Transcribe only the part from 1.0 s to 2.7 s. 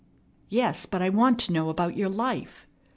I want to know about your life.